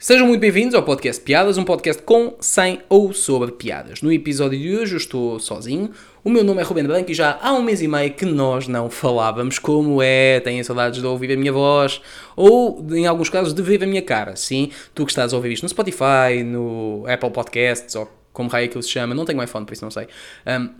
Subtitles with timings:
[0.00, 4.00] Sejam muito bem-vindos ao podcast Piadas, um podcast com, sem ou sobre piadas.
[4.00, 5.90] No episódio de hoje eu estou sozinho.
[6.22, 8.68] O meu nome é Ruben Branco e já há um mês e meio que nós
[8.68, 12.00] não falávamos como é, têm saudades de ouvir a minha voz
[12.36, 14.36] ou, em alguns casos, de ver a minha cara.
[14.36, 18.66] Sim, tu que estás a ouvir isto no Spotify, no Apple Podcasts ou como raio
[18.66, 20.06] aquilo se chama, não tenho iPhone, por isso não sei.
[20.46, 20.70] Um,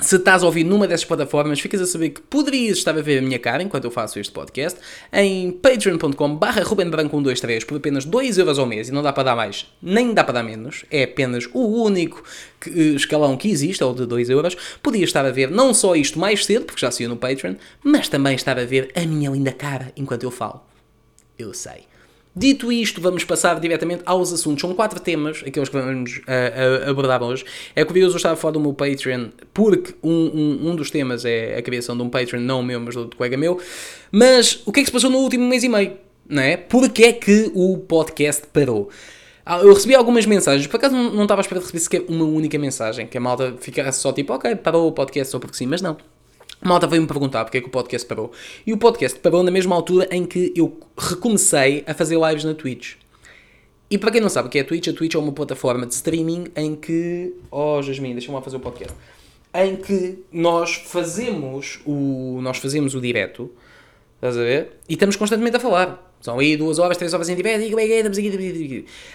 [0.00, 3.18] se estás a ouvir numa dessas plataformas, ficas a saber que poderias estar a ver
[3.18, 4.78] a minha cara enquanto eu faço este podcast
[5.12, 9.36] em patreon.com barra rubenbranco123 por apenas 2€ euros ao mês e não dá para dar
[9.36, 12.22] mais, nem dá para dar menos, é apenas o único
[12.60, 14.30] que, eh, escalão que existe, ou de 2€.
[14.30, 14.56] euros.
[14.82, 18.08] Podias estar a ver não só isto mais cedo, porque já saiu no Patreon, mas
[18.08, 20.62] também estar a ver a minha linda cara enquanto eu falo.
[21.38, 21.95] Eu sei.
[22.38, 24.60] Dito isto, vamos passar diretamente aos assuntos.
[24.60, 27.46] São quatro temas, aqueles que vamos uh, uh, abordar hoje.
[27.74, 31.24] É curioso eu estar a falar do meu Patreon, porque um, um, um, dos temas
[31.24, 33.58] é a criação de um Patreon, não meu, mas do colega meu.
[34.12, 35.96] Mas o que é que se passou no último mês e meio?
[36.28, 36.58] Não é?
[36.58, 38.90] Porquê é que o podcast parou?
[39.46, 42.04] Ah, eu recebi algumas mensagens, por acaso não, não estava à espera de receber sequer
[42.06, 45.56] uma única mensagem, que a malta ficasse só tipo, ok, parou o podcast só porque
[45.56, 45.96] sim, mas não.
[46.66, 48.32] Malta veio-me perguntar porque é que o podcast parou.
[48.66, 52.54] E o podcast parou na mesma altura em que eu recomecei a fazer lives na
[52.54, 52.94] Twitch.
[53.88, 55.86] E para quem não sabe o que é a Twitch, a Twitch é uma plataforma
[55.86, 57.34] de streaming em que.
[57.50, 58.94] Oh, Jasmine, deixa-me lá fazer o podcast.
[59.54, 62.40] Em que nós fazemos o.
[62.42, 63.50] Nós fazemos o direto.
[64.16, 64.80] Estás a ver?
[64.88, 66.12] E estamos constantemente a falar.
[66.20, 67.62] São aí duas horas, três horas em direto.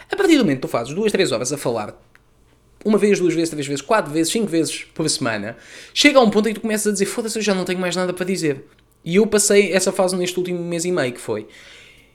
[0.10, 2.00] A partir do momento que tu fazes duas, três horas a falar
[2.84, 5.58] uma vez, duas vezes, três vezes, quatro vezes, cinco vezes por semana,
[5.94, 7.80] chega a um ponto em que tu começas a dizer: foda-se, eu já não tenho
[7.80, 8.66] mais nada para dizer.
[9.04, 11.48] E eu passei essa fase neste último mês e meio, que foi.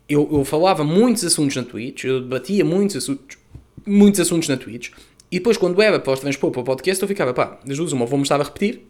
[0.09, 3.37] Eu, eu falava muitos assuntos na Twitch, eu debatia muitos assuntos,
[3.85, 4.91] muitos assuntos na Twitch,
[5.31, 7.93] e depois, quando era para os transpor para o podcast, eu ficava, pá, das duas,
[7.93, 8.83] uma, vou-me estar a repetir,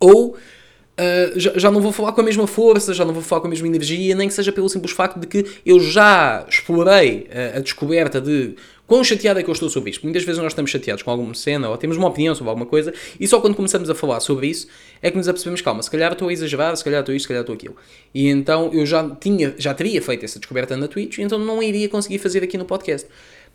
[0.00, 0.36] ou
[0.98, 3.48] Uh, já, já, não vou falar com a mesma força, já não vou falar com
[3.48, 7.60] a mesma energia, nem que seja pelo simples facto de que eu já explorei a
[7.60, 8.56] descoberta de
[8.86, 10.02] quão chateado é que eu estou sobre isto.
[10.02, 12.92] Muitas vezes nós estamos chateados com alguma cena ou temos uma opinião sobre alguma coisa
[13.18, 14.68] e só quando começamos a falar sobre isso
[15.02, 17.28] é que nos apercebemos, calma, se calhar estou a exagerar, se calhar estou isto, se
[17.28, 17.76] calhar estou aquilo.
[18.14, 21.88] E então eu já tinha, já teria feito essa descoberta na Twitch, então não iria
[21.88, 23.08] conseguir fazer aqui no podcast.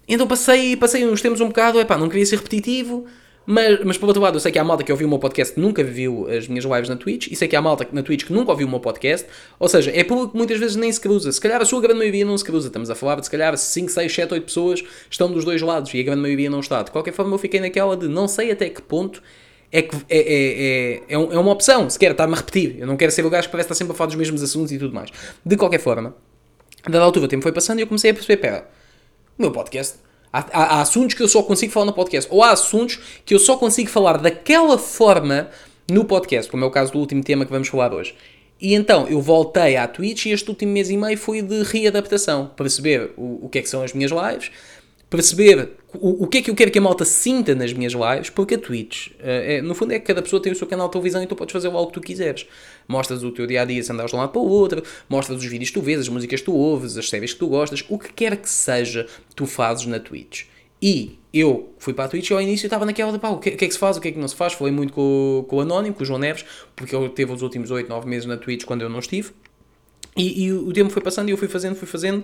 [0.08, 3.06] Então passei, passei uns tempos um bocado, epá, não queria ser repetitivo,
[3.46, 5.54] mas, mas por outro lado, eu sei que há malta que ouviu o meu podcast
[5.56, 8.26] que nunca viu as minhas lives na Twitch, e sei que há malta na Twitch
[8.26, 9.28] que nunca ouviu o meu podcast,
[9.60, 11.32] ou seja, é público que muitas vezes nem se cruza.
[11.32, 12.68] Se calhar a sua grande maioria não se cruza.
[12.68, 15.94] Estamos a falar de se calhar 5, 6, 7, 8 pessoas estão dos dois lados
[15.94, 16.84] e a grande maioria não está.
[16.84, 19.22] De qualquer forma, eu fiquei naquela de não sei até que ponto
[19.72, 22.76] é que é, é, é, é, é uma opção, se quer estar-me a repetir.
[22.78, 24.72] Eu não quero ser o gajo que parece estar sempre a falar dos mesmos assuntos
[24.72, 25.10] e tudo mais.
[25.46, 26.16] De qualquer forma,
[26.84, 28.70] dada altura o tempo foi passando e eu comecei a perceber: pera,
[29.38, 29.98] o meu podcast
[30.32, 33.40] Há, há, assuntos que eu só consigo falar no podcast, ou há assuntos que eu
[33.40, 35.50] só consigo falar daquela forma
[35.90, 38.16] no podcast, como é o caso do último tema que vamos falar hoje.
[38.62, 42.52] E então eu voltei à Twitch e este último mês e meio foi de readaptação,
[42.56, 44.52] perceber o, o que é que são as minhas lives,
[45.12, 48.30] perceber o, o que é que eu quero que a malta sinta nas minhas lives,
[48.30, 50.88] porque a Twitch, uh, é, no fundo, é que cada pessoa tem o seu canal
[50.88, 52.48] de televisão e tu podes fazer logo o que tu quiseres.
[52.88, 55.38] Mostras o teu dia a dia se andares de um lado para o outro, mostras
[55.38, 57.84] os vídeos que tu vês, as músicas que tu ouves, as séries que tu gostas,
[57.90, 59.06] o que quer que seja,
[59.36, 60.46] tu fazes na Twitch.
[60.82, 63.52] E eu fui para a Twitch e ao início estava naquela de pá, o que,
[63.52, 64.54] que, é que se faz, o que é que não se faz.
[64.54, 67.70] Falei muito com, com o Anónimo, com o João Neves, porque ele teve os últimos
[67.70, 69.32] 8, 9 meses na Twitch quando eu não estive.
[70.16, 72.24] E, e o tempo foi passando e eu fui fazendo, fui fazendo.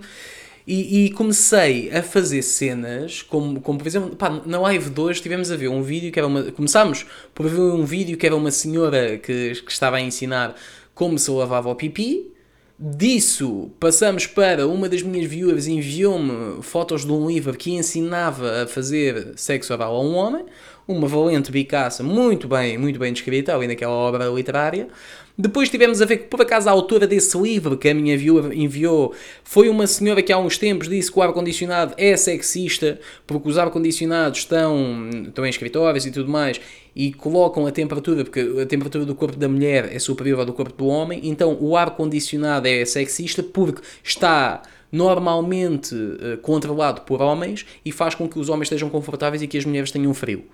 [0.68, 5.22] E, e, comecei a fazer cenas, como, como por exemplo, pá, na live de hoje
[5.22, 6.44] tivemos a ver um vídeo que era uma.
[6.52, 10.56] Começámos por ver um vídeo que era uma senhora que, que estava a ensinar
[10.94, 12.34] como se lavava o pipi.
[12.78, 18.68] Disso passamos para uma das minhas viewers enviou-me fotos de um livro que ensinava a
[18.68, 20.46] fazer sexo oral a um homem,
[20.86, 24.90] uma valente bicaça muito bem, muito bem descrita ali naquela obra literária.
[25.40, 28.52] Depois tivemos a ver que, por acaso, a autora desse livro que a minha viewer
[28.54, 33.48] enviou foi uma senhora que há uns tempos disse que o ar-condicionado é sexista, porque
[33.48, 36.60] os ar-condicionados estão, estão em escritórios e tudo mais,
[36.96, 40.54] e colocam a temperatura, porque a temperatura do corpo da mulher é superior à do
[40.54, 47.64] corpo do homem, então o ar-condicionado é sexista porque está normalmente uh, controlado por homens
[47.86, 50.46] e faz com que os homens estejam confortáveis e que as mulheres tenham frio.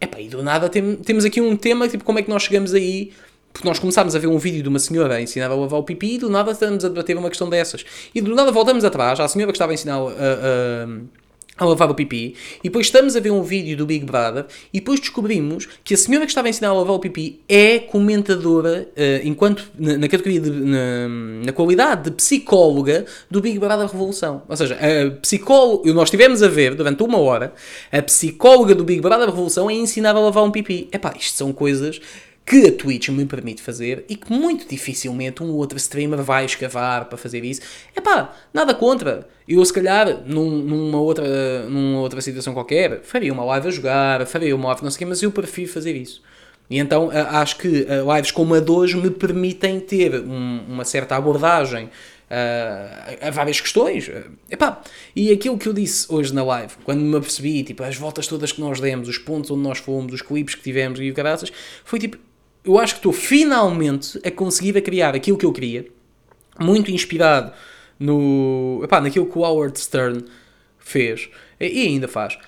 [0.00, 2.74] Epá, e do nada tem, temos aqui um tema, tipo, como é que nós chegamos
[2.74, 3.10] aí
[3.58, 5.82] porque nós começámos a ver um vídeo de uma senhora a ensinar a lavar o
[5.82, 7.84] pipi e do nada estamos a debater uma questão dessas.
[8.14, 11.90] E do nada voltamos atrás à senhora que estava a ensinar a, a, a lavar
[11.90, 15.66] o pipi e depois estamos a ver um vídeo do Big Brother e depois descobrimos
[15.82, 19.68] que a senhora que estava a ensinar a lavar o pipi é comentadora, uh, enquanto
[19.76, 21.08] na, na categoria de, na,
[21.46, 24.42] na, qualidade de psicóloga do Big Brother Revolução.
[24.48, 27.52] Ou seja, a psicóloga, nós estivemos a ver durante uma hora,
[27.90, 30.88] a psicóloga do Big Brother Revolução é ensinar a lavar um pipi.
[30.92, 32.00] Epá, isto são coisas
[32.48, 37.04] que a Twitch me permite fazer e que muito dificilmente um outro streamer vai escavar
[37.04, 37.60] para fazer isso.
[37.94, 39.28] É pá, nada contra.
[39.46, 44.26] Eu, se calhar, num, numa, outra, numa outra situação qualquer, faria uma live a jogar,
[44.26, 46.22] faria uma live não sei o quê, mas eu prefiro fazer isso.
[46.70, 51.16] E então acho que lives como a de hoje me permitem ter um, uma certa
[51.16, 51.86] abordagem
[52.30, 54.10] uh, a várias questões.
[54.50, 54.82] Epá,
[55.14, 58.52] e aquilo que eu disse hoje na live, quando me apercebi, tipo, as voltas todas
[58.52, 61.50] que nós demos, os pontos onde nós fomos, os clipes que tivemos e o caraças,
[61.84, 62.18] foi tipo,
[62.68, 65.86] eu acho que estou finalmente a conseguir a criar aquilo que eu queria,
[66.60, 67.50] muito inspirado
[67.98, 70.24] no, epá, naquilo que o Howard Stern
[70.78, 72.38] fez e ainda faz.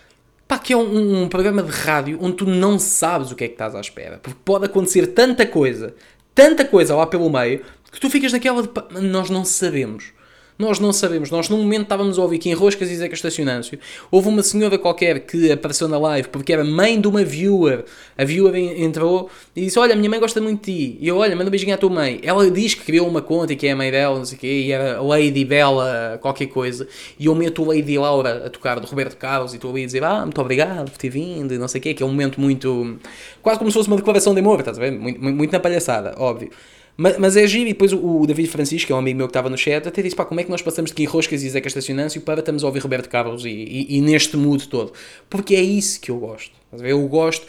[0.46, 3.48] Pá, que é um, um, programa de rádio onde tu não sabes o que é
[3.48, 4.18] que estás à espera.
[4.18, 5.94] Porque pode acontecer tanta coisa,
[6.34, 8.68] tanta coisa lá pelo meio, que tu ficas naquela de.
[9.00, 10.12] Nós não sabemos.
[10.60, 11.30] Nós não sabemos.
[11.30, 13.78] Nós, num momento, estávamos a ouvir que em Roscas e Zeca Estacionâncio
[14.10, 17.82] houve uma senhora qualquer que apareceu na live porque era mãe de uma viewer.
[18.18, 20.98] A viewer entrou e disse: Olha, minha mãe gosta muito de ti.
[21.00, 22.20] E eu, olha, manda um beijinho à tua mãe.
[22.22, 24.40] Ela diz que criou uma conta e que é a mãe dela, não sei o
[24.40, 26.86] quê, e era Lady Bella, qualquer coisa.
[27.18, 30.04] E eu meto Lady Laura a tocar do Roberto Carlos e estou ali a dizer:
[30.04, 32.38] Ah, muito obrigado por ter vindo, e não sei o quê, que é um momento
[32.38, 32.98] muito.
[33.40, 34.90] quase como se fosse uma declaração de amor, estás a ver?
[34.90, 36.50] Muito, muito na palhaçada, óbvio.
[36.96, 39.30] Mas, mas é giro, e depois o, David Francisco, que é um amigo meu que
[39.30, 41.48] estava no chat, até disse, pá, como é que nós passamos de Gui Roscas e
[41.48, 44.92] Zeca Estacionâncio para estamos a ouvir Roberto Carlos e, e, e, neste mood todo?
[45.28, 46.52] Porque é isso que eu gosto.
[46.82, 47.46] Eu gosto...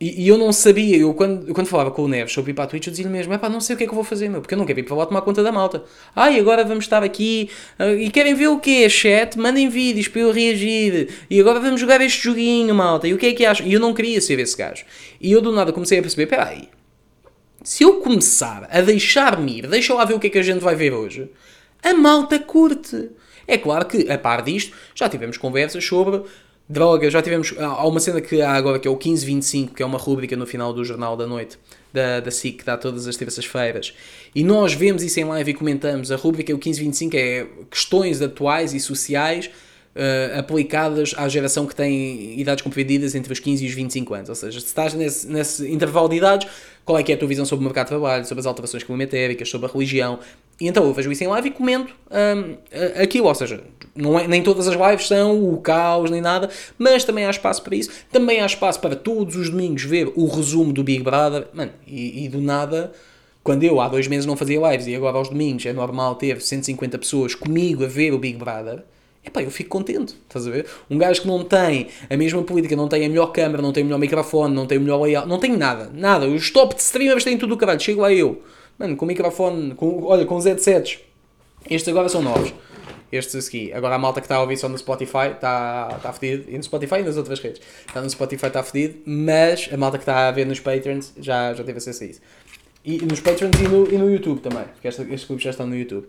[0.00, 2.64] E, e eu não sabia, eu quando, quando falava com o Neves sobre ir para
[2.64, 4.28] a Twitch, eu dizia-lhe mesmo, pá, não sei o que é que eu vou fazer,
[4.28, 5.82] meu, porque eu não quero ir para lá tomar conta da malta.
[6.14, 7.50] Ai, agora vamos estar aqui,
[7.80, 8.88] uh, e querem ver o quê?
[8.88, 9.36] Chat?
[9.36, 11.08] Mandem vídeos para eu reagir.
[11.28, 13.08] E agora vamos jogar este joguinho, malta.
[13.08, 13.66] E o que é que acham?
[13.66, 14.84] E eu não queria ser esse gajo.
[15.20, 16.68] E eu do nada comecei a perceber, peraí,
[17.62, 20.60] se eu começar a deixar-me ir, deixa lá ver o que é que a gente
[20.60, 21.28] vai ver hoje,
[21.82, 23.10] a malta curte.
[23.46, 26.22] É claro que, a par disto, já tivemos conversas sobre
[26.68, 27.54] drogas, já tivemos.
[27.58, 30.46] Há uma cena que há agora que é o 1525, que é uma rúbrica no
[30.46, 31.58] final do Jornal da Noite
[31.92, 33.94] da, da SIC, que dá todas as terças-feiras.
[34.34, 36.12] E nós vemos isso em live e comentamos.
[36.12, 42.38] A rúbrica, o 1525, é questões atuais e sociais uh, aplicadas à geração que tem
[42.38, 44.28] idades compreendidas entre os 15 e os 25 anos.
[44.28, 46.48] Ou seja, se estás nesse, nesse intervalo de idades,
[46.88, 48.82] qual é que é a tua visão sobre o mercado de trabalho, sobre as alterações
[48.82, 50.18] climatéricas, sobre a religião.
[50.58, 53.62] E então eu vejo isso em live e comento um, aquilo, ou seja,
[53.94, 56.48] é, nem todas as lives são o caos nem nada,
[56.78, 57.90] mas também há espaço para isso.
[58.10, 61.48] Também há espaço para todos os domingos ver o resumo do Big Brother.
[61.52, 62.90] Mano, e, e do nada,
[63.44, 66.40] quando eu há dois meses não fazia lives e agora aos domingos é normal ter
[66.40, 68.82] 150 pessoas comigo a ver o Big Brother,
[69.28, 70.66] epá, eu fico contente, estás a ver?
[70.90, 73.82] Um gajo que não tem a mesma política, não tem a melhor câmera, não tem
[73.82, 76.26] o melhor microfone, não tem o melhor layout, não tem nada, nada.
[76.26, 78.42] Os top de streamers têm tudo o caralho, chego lá eu,
[78.78, 80.98] mano, com microfone, com, olha, com os headsets.
[81.68, 82.52] Estes agora são novos.
[83.10, 83.72] Estes aqui.
[83.72, 86.50] Agora a malta que está a ouvir só no Spotify está, está fedido.
[86.50, 87.60] E no Spotify e nas outras redes.
[87.86, 91.54] Está no Spotify está fedido, mas a malta que está a ver nos Patreons já,
[91.54, 92.20] já teve acesso a isso.
[92.84, 95.66] E nos Patreons e no, e no YouTube também, porque estes, estes clipes já estão
[95.66, 96.06] no YouTube.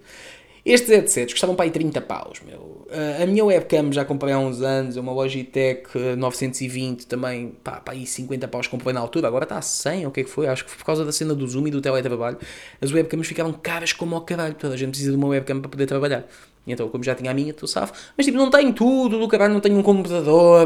[0.65, 2.78] Estes headsets custavam para aí 30 paus, meu.
[2.89, 5.87] Uh, a minha webcam já comprei há uns anos, uma Logitech
[6.17, 10.09] 920 também, pá, pá aí 50 paus comprei na altura, agora está a 100, ou
[10.09, 10.47] o que é que foi?
[10.47, 12.37] Acho que foi por causa da cena do Zoom e do teletrabalho.
[12.81, 15.69] As webcams ficaram caras como ao caralho, toda a gente precisa de uma webcam para
[15.69, 16.25] poder trabalhar.
[16.65, 17.93] Então, como já tinha a minha, estou safo.
[18.17, 20.65] Mas tipo, não tenho tudo do caralho, não tenho um computador,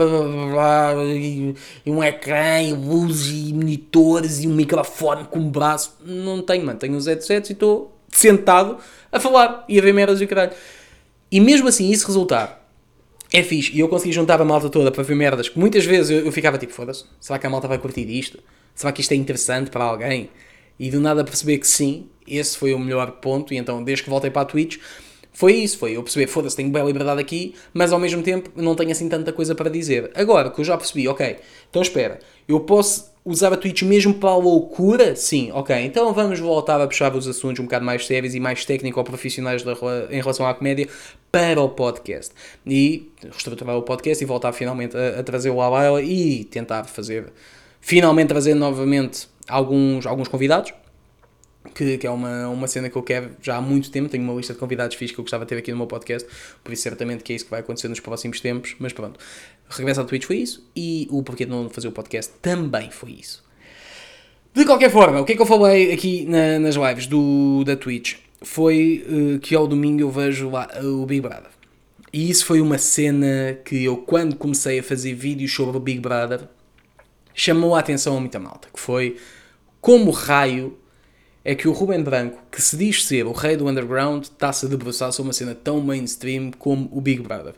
[0.51, 1.55] blá, blá, e,
[1.85, 5.97] e, um ecrã, e luzes, e monitores, e um microfone com um braço.
[6.05, 6.79] Não tenho, mano.
[6.79, 8.77] Tenho os headsets e estou sentado
[9.11, 10.51] a falar e a ver merdas e o caralho.
[11.33, 12.63] E mesmo assim, isso resultar
[13.33, 13.75] é fixe.
[13.75, 16.31] E eu consegui juntar a malta toda para ver merdas que muitas vezes eu, eu
[16.31, 18.37] ficava tipo, foda-se, será que a malta vai curtir isto?
[18.75, 20.29] Será que isto é interessante para alguém?
[20.77, 23.51] E do nada perceber que sim, esse foi o melhor ponto.
[23.51, 24.77] E então, desde que voltei para a Twitch,
[25.33, 28.75] foi isso, foi eu perceber, foda-se, tenho bem liberdade aqui, mas ao mesmo tempo não
[28.75, 30.11] tenho assim tanta coisa para dizer.
[30.13, 31.37] Agora que eu já percebi, ok,
[31.69, 35.15] então espera, eu posso usar a Twitch mesmo para a loucura?
[35.15, 38.63] Sim, ok, então vamos voltar a puxar os assuntos um bocado mais sérios e mais
[38.63, 39.63] técnico-profissionais
[40.11, 40.87] em relação à comédia
[41.31, 42.33] para o podcast.
[42.65, 47.33] E reestruturar o podcast e voltar finalmente a, a trazê-lo à baila e tentar fazer,
[47.81, 50.73] finalmente trazer novamente alguns, alguns convidados
[51.73, 54.09] que, que, é uma, uma cena que eu quero já há muito tempo.
[54.09, 56.27] Tenho uma lista de convidados fixos que eu gostava de ter aqui no meu podcast,
[56.63, 58.75] por isso certamente que é isso que vai acontecer nos próximos tempos.
[58.79, 59.19] Mas pronto,
[59.69, 63.11] regresso ao Twitch foi isso e o porquê de não fazer o podcast também foi
[63.11, 63.43] isso.
[64.53, 67.75] De qualquer forma, o que é que eu falei aqui na, nas lives do, da
[67.75, 71.49] Twitch foi uh, que ao domingo eu vejo lá uh, o Big Brother.
[72.11, 75.99] E isso foi uma cena que eu, quando comecei a fazer vídeos sobre o Big
[75.99, 76.41] Brother,
[77.33, 78.67] chamou a atenção a muita malta.
[78.71, 79.17] Que foi
[79.81, 80.77] como raio
[81.45, 84.69] é que o Ruben Branco, que se diz ser o rei do underground, está-se a
[84.69, 87.53] debruçar sobre uma cena tão mainstream como o Big Brother.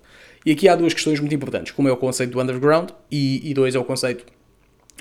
[0.46, 3.54] E aqui há duas questões muito importantes, como é o conceito do underground e, e
[3.54, 4.26] dois é o conceito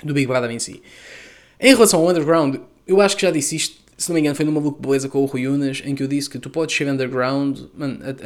[0.03, 0.81] do Big Brother em si.
[1.59, 4.43] Em relação ao underground, eu acho que já disse isto, se não me engano, foi
[4.43, 6.85] numa Maluco Beleza com o Rui Unas, em que eu disse que tu podes ser
[6.87, 7.61] underground,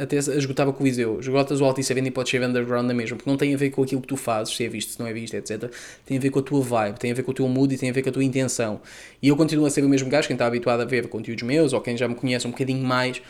[0.00, 3.16] até esgotava com o Viseu, esgotas o Altice Arena e podes ser underground na mesma,
[3.16, 5.06] porque não tem a ver com aquilo que tu fazes, se é visto, se não
[5.06, 5.70] é visto, etc.
[6.04, 7.78] Tem a ver com a tua vibe, tem a ver com o teu mood e
[7.78, 8.80] tem a ver com a tua intenção.
[9.22, 11.72] E eu continuo a ser o mesmo gajo, quem está habituado a ver conteúdos meus,
[11.72, 13.22] ou quem já me conhece um bocadinho mais,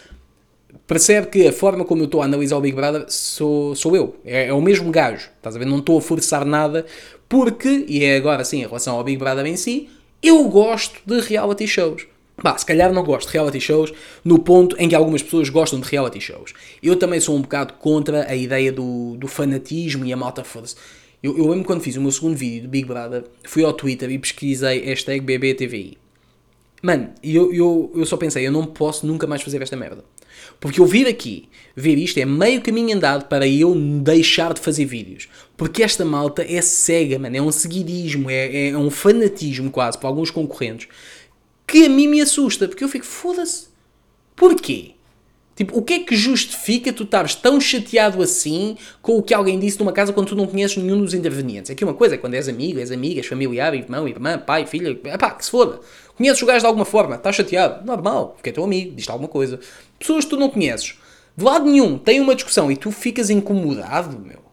[0.86, 4.16] percebe que a forma como eu estou a analisar o Big Brother sou, sou eu.
[4.24, 5.28] É, é, o mesmo gajo.
[5.36, 5.66] Estás a ver?
[5.66, 6.86] Não estou a forçar nada,
[7.28, 9.90] porque, e é agora sim, em relação ao Big Brother em si,
[10.22, 12.06] eu gosto de reality shows.
[12.42, 13.92] Bah, se calhar não gosto de reality shows
[14.24, 16.54] no ponto em que algumas pessoas gostam de reality shows.
[16.82, 20.76] Eu também sou um bocado contra a ideia do, do fanatismo e a malta foda-se.
[21.22, 24.10] Eu, eu lembro quando fiz o meu segundo vídeo do Big Brother, fui ao Twitter
[24.10, 25.98] e pesquisei hashtag BBTVI.
[26.82, 30.02] Mano, eu, eu, eu só pensei, eu não posso nunca mais fazer esta merda.
[30.58, 34.86] Porque eu vir aqui, ver isto, é meio caminho andado para eu deixar de fazer
[34.86, 35.28] vídeos.
[35.58, 37.36] Porque esta malta é cega, mano.
[37.36, 40.88] É um seguidismo, é, é um fanatismo quase para alguns concorrentes
[41.70, 42.66] que a mim me assusta.
[42.66, 43.68] Porque eu fico, foda-se.
[44.34, 44.94] Porquê?
[45.54, 49.58] Tipo, o que é que justifica tu estares tão chateado assim com o que alguém
[49.58, 51.70] disse numa casa quando tu não conheces nenhum dos intervenientes?
[51.70, 54.98] Aqui uma coisa é quando és amigo, és amiga, és familiar, irmão, irmã, pai, filha,
[55.18, 55.80] pá, que se foda.
[56.16, 59.28] Conheces o gajo de alguma forma, estás chateado, normal, porque é teu amigo, diz-te alguma
[59.28, 59.60] coisa.
[59.98, 60.94] Pessoas que tu não conheces,
[61.36, 64.49] de lado nenhum, tem uma discussão e tu ficas incomodado, meu.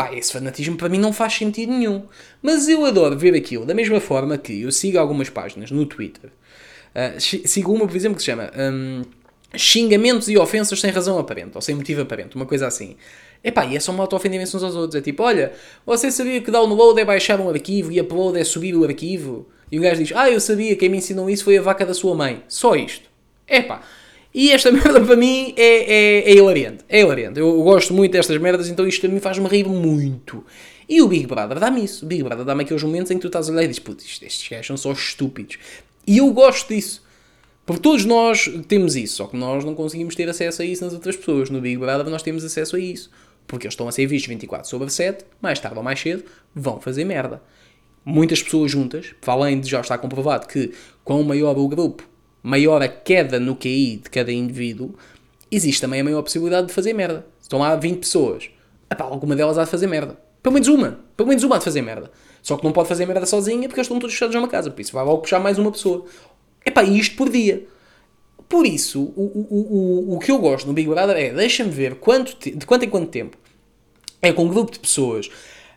[0.00, 2.04] Pá, esse fanatismo para mim não faz sentido nenhum.
[2.40, 6.30] Mas eu adoro ver aquilo, da mesma forma que eu sigo algumas páginas no Twitter.
[6.94, 8.50] Uh, sigo uma, por exemplo, que se chama.
[8.56, 9.02] Um,
[9.54, 12.96] xingamentos e ofensas sem razão aparente, ou sem motivo aparente, uma coisa assim.
[13.44, 14.94] Epá, e é só uma auto-ofendimento uns aos outros.
[14.94, 15.52] É tipo, olha,
[15.84, 19.48] você sabia que download é baixar um arquivo e upload é subir o arquivo?
[19.70, 21.92] E o gajo diz, ah, eu sabia, quem me ensinou isso foi a vaca da
[21.92, 22.42] sua mãe.
[22.48, 23.10] Só isto.
[23.46, 23.82] Epá.
[24.32, 26.84] E esta merda para mim é, é, é hilariante.
[26.88, 27.38] É hilariante.
[27.38, 30.44] Eu, gosto muito destas merdas, então isto a mim faz-me rir muito.
[30.88, 32.04] E o Big Brother dá-me isso.
[32.04, 34.04] O Big Brother dá-me aqueles momentos em que tu estás a olhar e dizes, putz,
[34.22, 35.58] estes gajos são só estúpidos.
[36.06, 37.02] E eu gosto disso.
[37.64, 40.92] Porque todos nós temos isso, só que nós não conseguimos ter acesso a isso nas
[40.92, 41.50] outras pessoas.
[41.50, 43.10] No Big Brother nós temos acesso a isso.
[43.46, 46.80] Porque eles estão a ser vistos 24 sobre 7, mais tarde ou mais cedo, vão
[46.80, 47.40] fazer merda.
[48.04, 50.72] Muitas pessoas juntas, além de já estar comprovado que
[51.04, 52.09] quanto maior o grupo,
[52.42, 54.94] maior a queda no QI de cada indivíduo,
[55.50, 57.26] existe também a maior possibilidade de fazer merda.
[57.40, 58.50] Estão lá 20 pessoas,
[58.90, 60.18] epá, alguma delas há de fazer merda.
[60.42, 62.10] Pelo menos uma, pelo menos uma há de fazer merda.
[62.42, 64.80] Só que não pode fazer merda sozinha porque eles estão todos fechados numa casa, por
[64.80, 66.04] isso vai logo puxar mais uma pessoa.
[66.64, 67.66] Epá, isto por dia.
[68.48, 71.96] Por isso, o, o, o, o que eu gosto no Big Brother é, deixa-me ver
[71.96, 73.36] quanto, de quanto em quanto tempo
[74.20, 75.30] é com um grupo de pessoas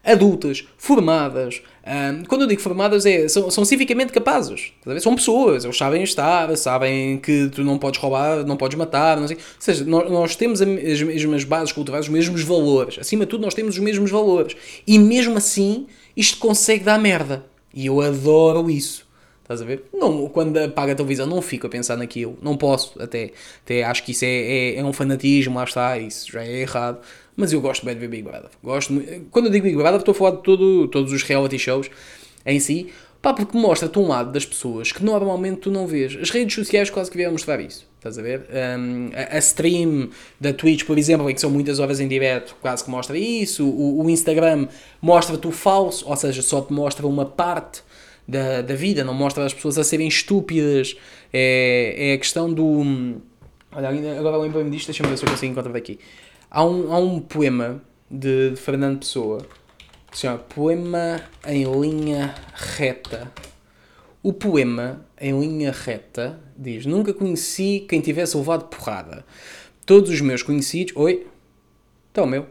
[0.03, 1.62] adultas, formadas.
[1.86, 4.74] Um, quando eu digo formadas, é, são, são civicamente capazes.
[5.00, 9.19] São pessoas, eles sabem estar, sabem que tu não podes roubar, não podes matar.
[9.19, 9.38] Não sei.
[9.38, 12.98] Ou seja, nós, nós temos as mesmas bases culturais, os mesmos valores.
[13.00, 14.55] Acima de tudo, nós temos os mesmos valores.
[14.86, 17.45] E mesmo assim, isto consegue dar merda.
[17.74, 19.02] E eu adoro isso.
[19.43, 19.83] Estás a ver?
[19.93, 22.38] Não, quando apaga a televisão não fico a pensar naquilo.
[22.41, 23.31] Não posso, até.
[23.63, 27.00] Até acho que isso é, é, é um fanatismo, lá está, isso já é errado.
[27.35, 28.50] Mas eu gosto bem de ver Big Brother.
[28.63, 28.93] Gosto,
[29.31, 31.89] quando eu digo Big Brother, estou a falar de todo, todos os reality shows
[32.45, 32.89] em si.
[33.21, 36.15] Pá, porque mostra-te um lado das pessoas que normalmente tu não vês.
[36.15, 37.88] As redes sociais quase que vieram mostrar isso.
[37.97, 38.45] Estás a ver?
[38.77, 40.09] Um, a, a, stream
[40.39, 43.65] da Twitch, por exemplo, em que são muitas horas em direto, quase que mostra isso.
[43.65, 44.67] O, o Instagram
[45.01, 47.81] mostra-te o falso, ou seja, só te mostra uma parte
[48.27, 50.96] da, da vida, não mostra as pessoas a serem estúpidas.
[51.32, 53.22] É, é a questão do.
[53.72, 53.89] Olha,
[54.20, 56.00] agora lembro-me disto, deixa-me ver se eu consigo encontrar aqui.
[56.50, 59.46] Há um, há um poema de, de Fernando Pessoa
[60.12, 63.32] que se chama Poema em Linha Reta.
[64.24, 69.25] O poema, em linha reta, diz: Nunca conheci quem tivesse levado porrada.
[69.86, 70.96] Todos os meus conhecidos.
[70.96, 71.27] Oi?
[72.10, 72.46] Então, meu.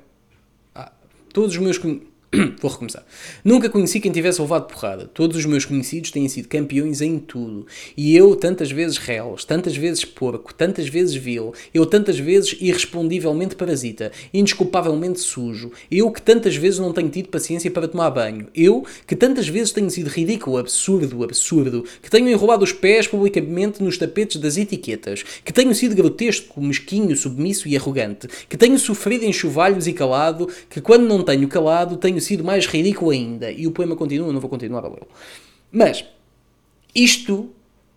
[0.75, 0.93] Ah,
[1.33, 2.12] todos os meus conhecidos
[2.62, 3.04] Vou recomeçar.
[3.44, 5.04] Nunca conheci quem tivesse levado porrada.
[5.12, 7.66] Todos os meus conhecidos têm sido campeões em tudo.
[7.94, 13.54] E eu, tantas vezes réus, tantas vezes porco, tantas vezes vil, eu tantas vezes irrespondivelmente
[13.54, 18.82] parasita, indesculpavelmente sujo, eu que tantas vezes não tenho tido paciência para tomar banho, eu
[19.06, 23.98] que tantas vezes tenho sido ridículo, absurdo, absurdo, que tenho enrolado os pés publicamente nos
[23.98, 29.32] tapetes das etiquetas, que tenho sido grotesco, mesquinho, submisso e arrogante, que tenho sofrido em
[29.32, 33.50] chuvalhos e calado, que quando não tenho calado tenho sido mais ridículo ainda.
[33.50, 35.02] E o poema continua, não vou continuar a ler.
[35.71, 36.05] Mas,
[36.95, 37.50] isto,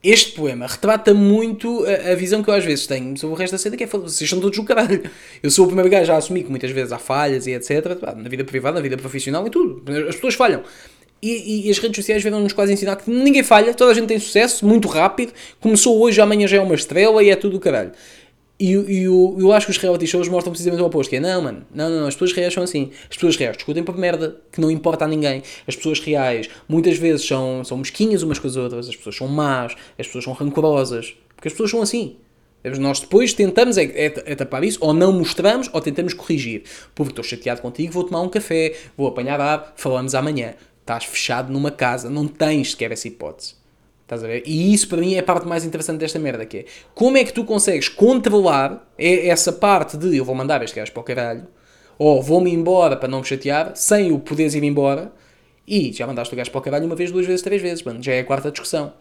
[0.04, 3.54] este poema, retrata muito a, a, visão que eu às vezes tenho sobre o resto
[3.54, 5.04] da cena, que é vocês são todos o caralho.
[5.42, 7.98] Eu sou o primeiro gajo a assumir que muitas vezes há falhas e etc.
[8.16, 9.84] Na vida privada, na vida profissional e tudo.
[10.08, 10.64] As pessoas falham.
[11.22, 14.20] E, e, as redes sociais vieram-nos quase ensinar que ninguém falha, toda a gente tem
[14.20, 15.34] sucesso, muito rápido.
[15.60, 17.92] Começou hoje, amanhã já é uma estrela e é tudo o caralho.
[18.58, 21.20] E, e eu, eu acho que os reality shows mostram precisamente o oposto, que é,
[21.20, 22.92] não, mano, não, não, não, as pessoas reais são assim.
[23.10, 25.44] As pessoas reais discutem por merda, que não importa a ninguém.
[25.68, 29.28] As pessoas reais, muitas vezes, são, são mesquinhas umas com as outras, as pessoas são
[29.28, 32.16] más, as pessoas são rancorosas, porque as pessoas são assim.
[32.80, 36.64] Nós depois tentamos é, é, é, tapar isso, ou não mostramos, ou tentamos corrigir.
[36.96, 40.56] Porque estou chateado contigo, vou tomar um café, vou apanhar ar, falamos amanhã.
[40.80, 43.56] Estás fechado numa casa, não tens sequer essa hipótese.
[44.06, 44.44] Estás a ver?
[44.46, 47.24] E isso para mim é a parte mais interessante desta merda, que é como é
[47.24, 51.48] que tu consegues controlar essa parte de eu vou mandar este gajo para o caralho,
[51.98, 55.12] ou vou-me embora para não me chatear, sem o poderes ir embora,
[55.68, 58.02] e já mandaste o gajo para o caralho uma vez, duas vezes, três vezes, mano,
[58.02, 58.94] já é a quarta discussão.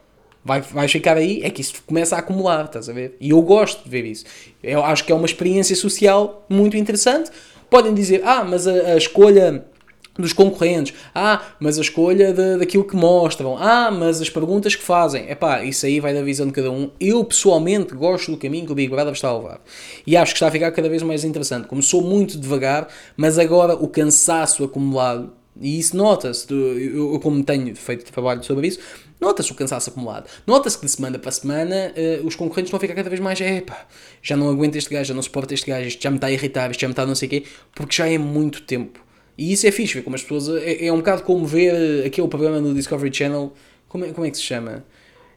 [0.42, 3.14] Vai, vais ficar aí, é que isso começa a acumular, estás a ver?
[3.20, 4.25] E eu gosto de ver isso.
[4.62, 7.30] Eu acho que é uma experiência social muito interessante.
[7.68, 9.64] Podem dizer, ah, mas a, a escolha
[10.18, 10.94] dos concorrentes.
[11.14, 13.56] Ah, mas a escolha de, daquilo que mostram.
[13.59, 15.28] Ah, mas as perguntas que fazem.
[15.30, 16.90] Epá, isso aí vai da visão de cada um.
[17.00, 19.61] Eu, pessoalmente, gosto do caminho que o Big Brother está a levar.
[20.06, 21.66] E acho que está a ficar cada vez mais interessante.
[21.68, 27.75] Começou muito devagar, mas agora o cansaço acumulado, e isso nota-se, eu, eu como tenho
[27.76, 28.80] feito trabalho sobre isso,
[29.21, 30.28] nota-se o cansaço acumulado.
[30.47, 33.87] Nota-se que de semana para semana uh, os concorrentes a ficar cada vez mais, epá,
[34.23, 36.33] já não aguento este gajo, já não suporto este gajo, isto já me está a
[36.33, 37.44] irritar, isto já me está a não sei o quê,
[37.75, 39.00] porque já é muito tempo.
[39.36, 40.62] E isso é fixe, ver como as pessoas.
[40.62, 43.52] É, é, um bocado como ver aquele programa no Discovery Channel.
[43.88, 44.84] Como é, como é que se chama?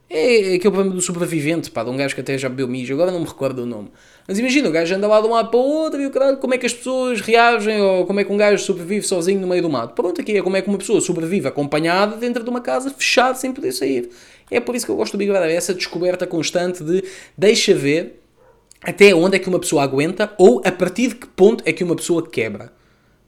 [0.09, 3.11] É aquele programa do sobrevivente, pá, de um gajo que até já bebeu mijo, agora
[3.11, 3.91] não me recordo o nome.
[4.25, 6.37] Mas imagina, o gajo anda lá de um lado para o outro e o caralho,
[6.37, 9.47] como é que as pessoas reagem, ou como é que um gajo sobrevive sozinho no
[9.47, 9.93] meio do mato.
[9.93, 13.35] Pronto, aqui é como é que uma pessoa sobrevive acompanhada dentro de uma casa fechada
[13.35, 14.09] sem poder sair.
[14.49, 17.03] É por isso que eu gosto do Big Brother, é essa descoberta constante de
[17.37, 18.21] deixa ver
[18.81, 21.83] até onde é que uma pessoa aguenta ou a partir de que ponto é que
[21.83, 22.76] uma pessoa quebra.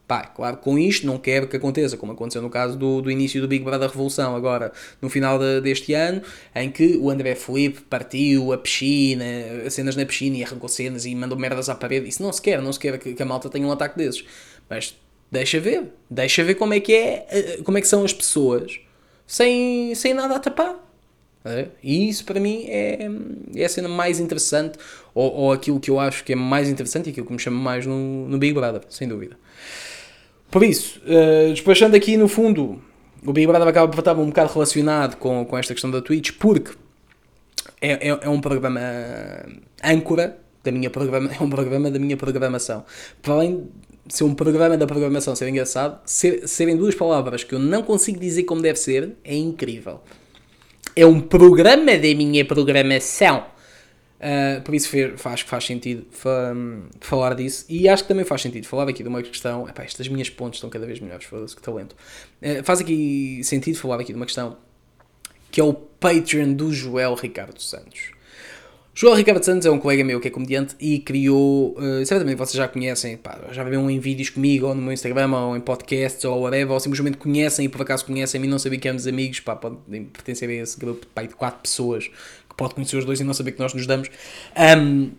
[0.10, 3.40] Pá, claro, com isto não quero que aconteça, como aconteceu no caso do, do início
[3.40, 6.24] do Big Brother Revolução, agora no final de, deste ano,
[6.56, 9.24] em que o André Felipe partiu a piscina,
[9.68, 12.10] as cenas na piscina e arrancou cenas e mandou merdas à parede.
[12.10, 14.26] Isso não se quer, não se quer que, que a malta tenha um ataque desses.
[14.68, 14.98] Mas
[15.32, 18.80] deixa ver, deixa ver como é que é, eh, como é que são as pessoas
[19.28, 20.76] sem, sem nada a tapar.
[21.84, 23.08] E isso para mim é,
[23.56, 24.80] é a cena mais interessante,
[25.14, 27.62] ou, ou aquilo que eu acho que é mais interessante e aquilo que me chama
[27.62, 29.38] mais no, no Big Brother, sem dúvida.
[30.50, 32.82] Por isso, uh, despachando aqui no fundo,
[33.26, 36.32] o Big Brother acaba por estar um bocado relacionado com, com esta questão da Twitch,
[36.40, 36.72] porque
[37.82, 38.82] é, é, é um programa
[39.84, 42.84] âncora da minha programa, é um programa da minha programação.
[43.22, 43.68] Para além
[44.06, 47.84] de ser um programa da programação ser engraçado, ser, serem duas palavras que eu não
[47.84, 50.02] consigo dizer como deve ser, é incrível.
[50.96, 53.46] É um programa da minha programação.
[54.20, 56.06] Uh, por isso faz, faz sentido
[57.00, 57.66] falar disso.
[57.70, 59.68] E acho que também faz sentido falar aqui de uma questão.
[59.68, 61.96] Epá, estas minhas pontes estão cada vez melhores, foda-se, que talento.
[62.42, 64.58] Uh, faz aqui sentido falar aqui de uma questão
[65.52, 68.12] que é o Patreon do Joel Ricardo Santos.
[68.94, 72.58] Joel Ricardo Santos é um colega meu que é comediante e criou, uh, certamente vocês
[72.58, 76.26] já conhecem, pá, já viram em vídeos comigo, ou no meu Instagram, ou em podcasts,
[76.26, 79.40] ou whatever, ou simplesmente conhecem e por acaso conhecem-me e não sabem que éramos amigos,
[79.40, 82.12] pá, podem pertencer a esse grupo pá, de 4 pessoas
[82.60, 84.10] pode conhecer os dois e não saber que nós nos damos.
[84.78, 85.12] Um,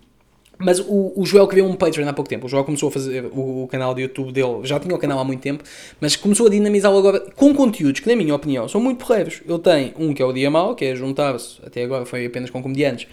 [0.58, 2.46] mas o, o Joel criou um Patreon há pouco tempo.
[2.46, 5.18] O Joel começou a fazer o, o, canal de YouTube dele, já tinha o canal
[5.18, 5.64] há muito tempo,
[5.98, 9.40] mas começou a dinamizá-lo agora com conteúdos que, na minha opinião, são muito porreiros.
[9.48, 12.50] Ele tem um que é o Dia Mau, que é juntar-se, até agora foi apenas
[12.50, 13.06] com comediantes,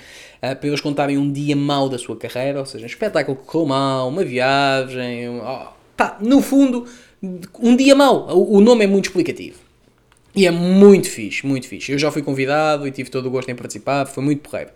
[0.44, 3.46] uh, para eles contarem um dia mau da sua carreira, ou seja, um espetáculo que
[3.46, 6.86] correu mal, uma viagem, oh, pá, no fundo,
[7.62, 8.28] um dia mau.
[8.30, 9.67] O, o nome é muito explicativo.
[10.38, 11.92] E é muito fixe, muito fixe.
[11.92, 14.70] Eu já fui convidado e tive todo o gosto em participar, foi muito porreiro.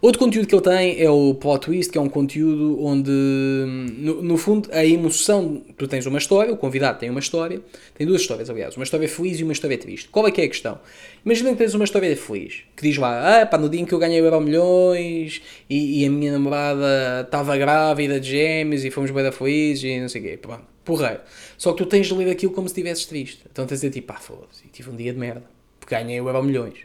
[0.00, 3.10] Outro conteúdo que ele tem é o Plot Twist, que é um conteúdo onde,
[3.98, 5.64] no, no, fundo, a emoção.
[5.76, 7.60] Tu tens uma história, o convidado tem uma história,
[7.98, 10.08] tem duas histórias, aliás, uma história feliz e uma história triste.
[10.10, 10.78] Qual é que é a questão?
[11.24, 13.94] Imagina que tens uma história feliz, que diz lá, ah, pá, no dia em que
[13.94, 18.92] eu ganhei o Euro Milhões e, e, a minha namorada estava grávida de gêmeos e
[18.92, 20.36] fomos bem felizes e não sei o quê.
[20.40, 21.20] Pronto porreiro.
[21.56, 23.40] Só que tu tens de ler aquilo como se estivesses triste.
[23.50, 25.44] Então tens de dizer tipo, pá, foda-se, tive um dia de merda,
[25.80, 26.78] porque ganhei o Euro Milhões.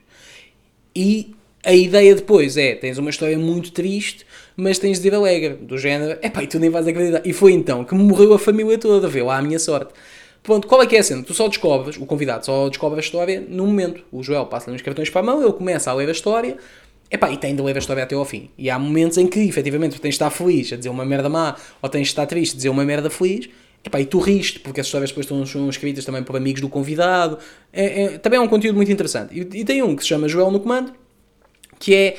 [0.95, 5.55] E a ideia depois é, tens uma história muito triste, mas tens de ir alegre,
[5.55, 7.21] do género, é pá, e tu nem vais acreditar.
[7.25, 9.93] E foi então que me morreu a família toda, vê lá a minha sorte.
[10.41, 11.21] Pronto, qual é que é a cena?
[11.21, 14.03] Tu só descobres, o convidado só descobre a história no momento.
[14.11, 16.57] O Joel passa-lhe uns cartões para a mão, ele começa a ler a história,
[17.11, 18.51] Epá, e tem de ler a história até ao fim.
[18.55, 21.55] E há momentos em que, efetivamente, tens de estar feliz a dizer uma merda má,
[21.81, 23.49] ou tens de estar triste a dizer uma merda feliz,
[23.83, 26.67] Epá, e tu riste, porque as histórias depois estão, são escritas também por amigos do
[26.67, 27.37] convidado.
[27.71, 29.33] É, é, também é um conteúdo muito interessante.
[29.33, 30.93] E, e, tem um que se chama Joel no Comando,
[31.79, 32.17] que é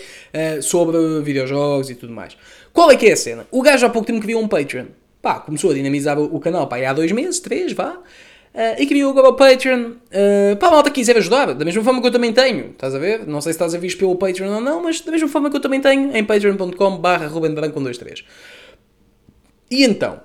[0.59, 2.37] uh, sobre videojogos e tudo mais.
[2.73, 3.46] Qual é que é a cena?
[3.51, 4.87] O gajo há pouco tempo viu um Patreon.
[5.20, 7.99] Pá, começou a dinamizar o, canal pá, há dois meses, três, vá.
[8.53, 12.01] Uh, e criou agora o Patreon uh, para a malta quiser ajudar, da mesma forma
[12.01, 13.25] que eu também tenho, estás a ver?
[13.27, 15.57] Não sei se estás a ver pelo Patreon ou não, mas da mesma forma que
[15.57, 18.25] eu também tenho em patreon.com barra rubenbranco123.
[19.70, 20.20] E então,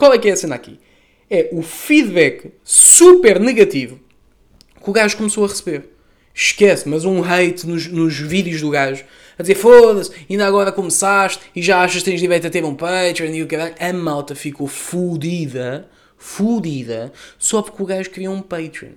[0.00, 0.80] qual é que é a cena aqui?
[1.28, 4.00] É o feedback super negativo
[4.82, 5.90] que o gajo começou a receber.
[6.34, 9.04] Esquece, mas um hate nos, nos vídeos do gajo
[9.38, 12.74] a dizer foda-se, ainda agora começaste e já achas que tens direito a ter um
[12.74, 13.74] Patreon e o caralho.
[13.78, 15.88] A malta ficou fodida
[16.20, 18.92] fodida, só porque o gajo criou um Patreon.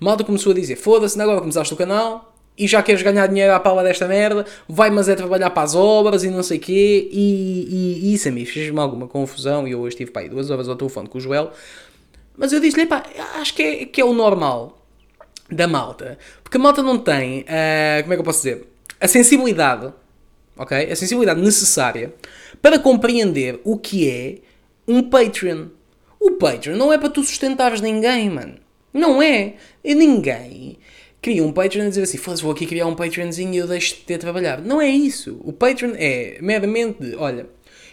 [0.00, 3.52] A malta começou a dizer: foda-se, agora começaste o canal e já queres ganhar dinheiro
[3.52, 7.08] à pala desta merda, vai mas é trabalhar para as obras e não sei quê,
[7.12, 9.68] e, e, e isso a mim fez-me alguma confusão.
[9.68, 11.52] E eu hoje estive para aí duas horas ao telefone com o Joel,
[12.36, 13.02] mas eu disse-lhe: pá,
[13.40, 14.82] acho que é, que é o normal
[15.50, 18.66] da malta, porque a malta não tem, uh, como é que eu posso dizer,
[19.00, 19.92] a sensibilidade,
[20.56, 20.90] ok?
[20.90, 22.12] A sensibilidade necessária
[22.60, 24.38] para compreender o que é
[24.88, 25.66] um Patreon.
[26.18, 28.54] O Patreon não é para tu sustentares ninguém, mano.
[28.92, 29.54] Não é.
[29.84, 30.78] E ninguém
[31.26, 33.96] cria um Patreon e dizer assim, foda-se, vou aqui criar um Patreonzinho e eu deixo
[33.96, 34.60] de ter trabalhar.
[34.60, 35.40] Não é isso.
[35.42, 37.48] O Patreon é meramente de, olha,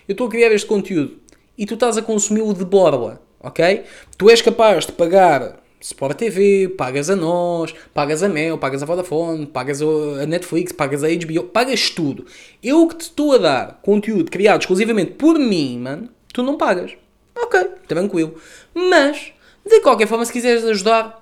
[0.08, 1.18] eu estou a criar este conteúdo
[1.58, 3.86] e tu estás a consumi-lo de borla, ok?
[4.20, 8.86] Tu és capaz de pagar Sport TV, pagas a nós, pagas a Mel, pagas a
[8.86, 12.28] Vodafone, pagas a Netflix, pagas a HBO, pagas tudo.
[12.62, 16.92] Eu que te estou a dar conteúdo criado exclusivamente por mim, mano, tu não pagas.
[17.36, 18.36] Ok, tranquilo.
[18.76, 19.34] Mas,
[19.66, 21.20] de qualquer forma, se quiseres ajudar,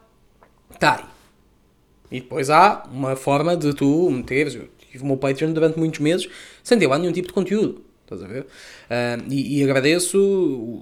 [0.77, 1.10] tá aí.
[2.11, 4.55] E depois há uma forma de tu meteres.
[4.55, 6.27] Eu tive o meu Patreon durante muitos meses
[6.63, 7.81] sem ter lá nenhum tipo de conteúdo.
[8.03, 8.41] Estás a ver?
[8.41, 10.17] Uh, e, e, agradeço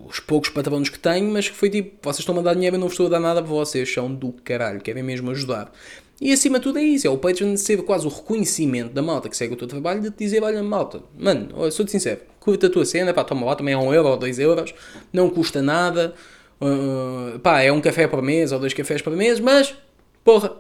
[0.10, 2.80] os poucos patronos que tenho, mas que foi tipo: vocês estão a dar dinheiro, eu
[2.80, 5.72] não estou a dar nada para vocês, são do caralho, querem mesmo ajudar.
[6.20, 9.30] E acima de tudo é isso: é o Patreon ser quase o reconhecimento da malta
[9.30, 12.70] que segue o teu trabalho de te dizer: olha, malta, mano, sou-te sincero, curta a
[12.70, 14.74] tua cena, pá, toma lá, também é um euro ou dois euros,
[15.14, 16.16] não custa nada,
[16.60, 19.76] uh, pá, é um café por mês ou dois cafés por mês, mas,
[20.24, 20.58] porra,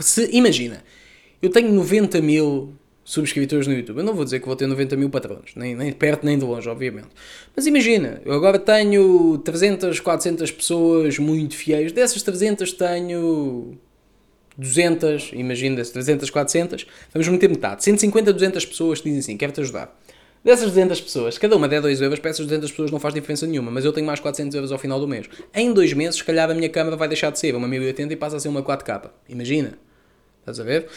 [0.00, 0.82] se, imagina,
[1.40, 3.98] eu tenho 90 mil subscritores no YouTube.
[3.98, 6.38] Eu não vou dizer que vou ter 90 mil patrões, nem, nem de perto nem
[6.38, 7.08] de longe, obviamente.
[7.54, 11.92] Mas imagina, eu agora tenho 300, 400 pessoas muito fiéis.
[11.92, 13.76] Dessas 300 tenho
[14.56, 17.82] 200, imagina, dessas 300, 400, vamos meter metade.
[17.82, 19.98] 150, 200 pessoas que dizem assim, quero-te ajudar.
[20.42, 23.46] Dessas 200 pessoas, cada uma der 2 euros, para essas 200 pessoas não faz diferença
[23.46, 25.28] nenhuma, mas eu tenho mais 400 euros ao final do mês.
[25.54, 28.16] Em dois meses, se calhar a minha câmera vai deixar de ser uma 1080 e
[28.16, 29.10] passa a ser uma 4K.
[29.28, 29.89] Imagina.
[30.40, 30.88] Estás a ver?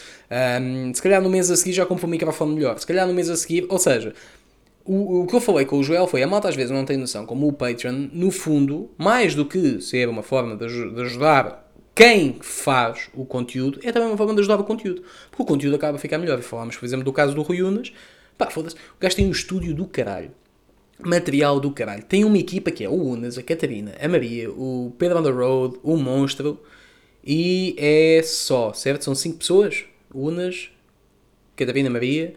[0.60, 2.78] Um, se calhar no mês a seguir já compro um microfone melhor.
[2.78, 4.14] Se calhar no mês a seguir, ou seja,
[4.84, 6.96] o, o que eu falei com o Joel foi: a malta às vezes não tem
[6.96, 11.64] noção, como o Patreon, no fundo, mais do que ser uma forma de, de ajudar
[11.94, 15.02] quem faz o conteúdo, é também uma forma de ajudar o conteúdo.
[15.30, 16.38] Porque o conteúdo acaba a ficar melhor.
[16.38, 17.92] E falámos, por exemplo, do caso do Rui Unas
[18.36, 18.74] Pá, foda-se.
[18.74, 20.30] O gajo tem um estúdio do caralho.
[20.98, 22.02] Material do caralho.
[22.04, 25.30] Tem uma equipa que é o Unas, a Catarina, a Maria, o Pedro on the
[25.30, 26.60] Road, o Monstro.
[27.24, 29.04] E é só, certo?
[29.04, 29.84] São 5 pessoas.
[30.14, 30.70] Unas,
[31.56, 32.34] Catarina, Maria,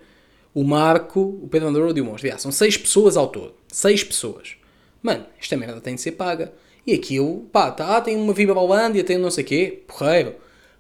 [0.54, 2.28] o Marco, o Pedro Road e o Monstro.
[2.28, 3.54] Yeah, são 6 pessoas ao todo.
[3.67, 4.56] 6 pessoas.
[5.02, 6.54] Mano, esta merda tem de ser paga.
[6.86, 10.36] E aquilo, pá, tá, tem uma Viva Balândia, tem não sei o quê, porreiro.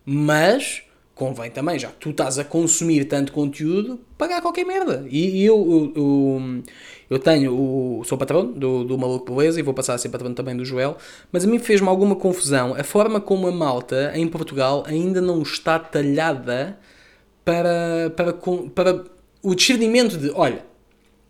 [0.05, 0.83] Mas
[1.17, 5.05] convém também, já que tu estás a consumir tanto conteúdo, pagar qualquer merda.
[5.09, 6.63] E, eu, eu, eu,
[7.09, 10.33] eu, tenho, o, sou patrão do, do Maluco Beleza e vou passar a ser patrão
[10.33, 10.97] também do Joel,
[11.31, 15.41] mas a mim fez-me alguma confusão a forma como a malta em Portugal ainda não
[15.41, 16.77] está talhada
[17.43, 19.03] para, para, para
[19.41, 20.65] o discernimento de, olha,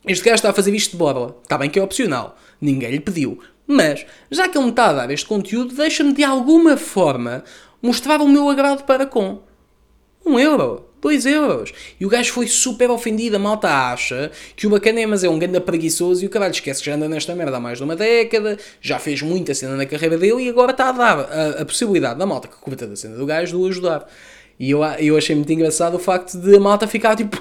[0.05, 2.99] este gajo está a fazer isto de borla, está bem que é opcional, ninguém lhe
[2.99, 7.43] pediu, mas já que ele me está a dar este conteúdo, deixa-me de alguma forma
[7.81, 9.41] mostrar o meu agrado para com.
[10.27, 10.85] Um euro.
[11.01, 11.71] dois euros.
[11.99, 13.37] E o gajo foi super ofendido.
[13.37, 16.87] A malta acha que o Bacanemas é um ganda preguiçoso e o caralho esquece que
[16.87, 20.17] já anda nesta merda há mais de uma década, já fez muita cena na carreira
[20.17, 23.15] dele e agora está a dar a, a possibilidade da malta que curta da cena
[23.15, 24.05] do gajo de o ajudar.
[24.59, 27.39] E eu, eu achei muito engraçado o facto de a malta ficar tipo.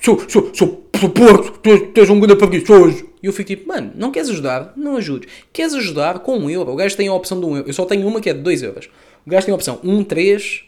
[0.00, 3.10] Sou, sou, sou, sou porco, tu, tu um ganda preguiçoso.
[3.20, 4.72] E eu fico tipo, mano, não queres ajudar?
[4.76, 5.28] Não ajudes.
[5.52, 6.70] Queres ajudar com um euro?
[6.70, 7.68] O gajo tem a opção de um euro.
[7.68, 8.88] Eu só tenho uma que é de dois euros.
[9.26, 10.64] O gajo tem a opção 1, 3,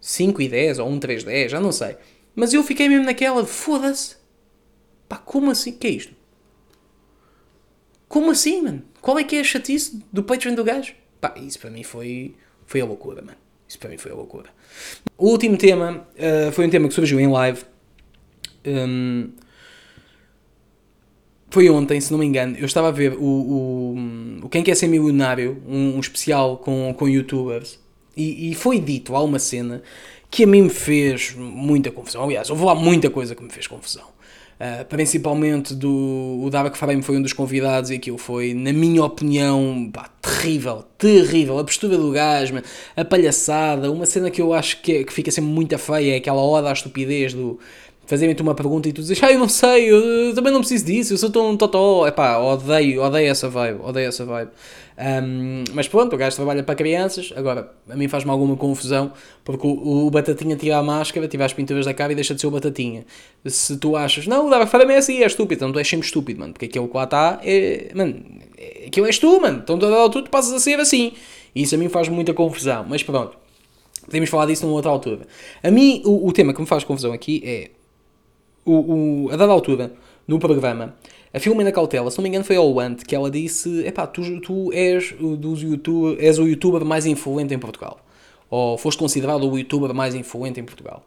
[0.00, 1.96] 5 e 10 ou 1, 3, 10, já não sei.
[2.34, 4.16] Mas eu fiquei mesmo naquela, foda-se.
[5.08, 5.72] Pá, como assim?
[5.72, 6.14] que é isto?
[8.08, 8.82] Como assim, mano?
[9.00, 10.94] Qual é que é a chatice do Patreon do gajo?
[11.20, 12.34] Pá, isso para mim foi,
[12.66, 13.36] foi a loucura, mano.
[13.68, 14.50] Isso para mim foi a loucura.
[15.18, 17.62] O último tema uh, foi um tema que surgiu em live.
[18.64, 19.30] Um,
[21.50, 22.56] foi ontem, se não me engano.
[22.56, 23.96] Eu estava a ver o, o,
[24.44, 27.79] o Quem Quer Ser Milionário, um, um especial com, com youtubers.
[28.16, 29.82] E, e, foi dito, há uma cena
[30.30, 32.24] que a mim me fez muita confusão.
[32.24, 34.04] Aliás, houve lá muita coisa que me fez confusão.
[34.60, 39.02] Uh, principalmente do o Dark Frame foi um dos convidados e aquilo foi, na minha
[39.02, 41.58] opinião, pá, terrível, terrível.
[41.58, 42.62] A postura do man,
[42.94, 46.16] a palhaçada, uma cena que eu acho que, é, que fica sempre muito feia é
[46.18, 47.58] aquela oda à estupidez do
[48.10, 51.12] fazerem-te uma pergunta e tu dizes, ah, eu não sei, eu, também não preciso disso,
[51.12, 52.08] eu sou tão totó.
[52.08, 54.50] Epá, odeio, odeio essa vibe, odeio essa vibe.
[54.98, 59.12] Um, mas pronto, o gajo trabalha para crianças, agora, a mim faz-me alguma confusão,
[59.44, 62.40] porque o, o, Batatinha tira a máscara, tira as pinturas da cara e deixa de
[62.40, 63.06] ser o Batatinha.
[63.46, 66.04] Se tu achas, não, o Dark Vader é assim, é estúpido, então tu és sempre
[66.04, 68.22] estúpido, mano, porque aquilo que lá está é, mano,
[68.84, 71.12] aquilo és tu, mano, então tu, tu passas a ser assim.
[71.54, 73.38] E isso a mim faz muita confusão, mas pronto.
[74.04, 75.28] Podemos falar disso numa outra altura.
[75.62, 77.70] A mim, o, o tema que me faz confusão aqui é
[78.64, 79.92] o, o, a dada altura,
[80.26, 80.94] no programa,
[81.32, 84.40] a Filomena Cautela, se não me engano foi ao Ant, que ela disse, epá, tu,
[84.40, 88.00] tu és, dos YouTube, és o youtuber mais influente em Portugal.
[88.48, 91.04] Ou foste considerado o youtuber mais influente em Portugal.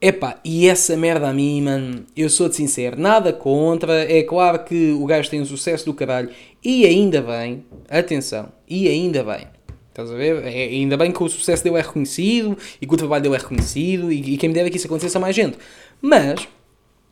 [0.00, 4.92] Epá, e essa merda a mim, mano, eu sou-te sincero, nada contra, é claro que
[4.92, 6.30] o gajo tem um sucesso do caralho,
[6.62, 9.46] e ainda bem, atenção, e ainda bem,
[9.88, 10.44] estás a ver?
[10.44, 13.38] É, ainda bem que o sucesso dele é reconhecido, e que o trabalho dele é
[13.38, 15.56] reconhecido, e, e quem me deve que isso acontecesse a mais gente.
[16.02, 16.46] Mas,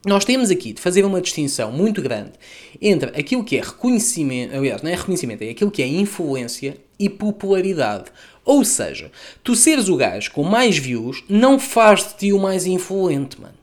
[0.05, 2.33] nós temos aqui de fazer uma distinção muito grande
[2.81, 7.09] entre aquilo que é reconhecimento, aliás, não é reconhecimento, é aquilo que é influência e
[7.09, 8.07] popularidade.
[8.45, 9.13] Ou seja,
[9.45, 13.55] tu seres o gajo com mais views não faz de ti o mais influente, mano.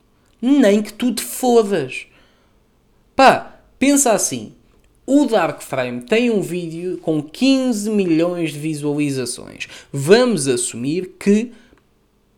[0.41, 2.05] Nem que tu te fodas.
[3.15, 4.53] Pá, pensa assim.
[5.05, 9.67] O Dark Frame tem um vídeo com 15 milhões de visualizações.
[9.91, 11.51] Vamos assumir que,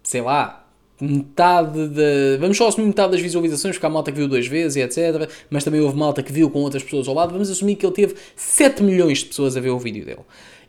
[0.02, 0.61] sei lá,
[1.04, 2.38] metade da.
[2.40, 5.30] Vamos só assumir metade das visualizações, porque há malta que viu duas vezes e etc.
[5.50, 7.34] Mas também houve malta que viu com outras pessoas ao lado.
[7.34, 10.22] Vamos assumir que ele teve 7 milhões de pessoas a ver o vídeo dele.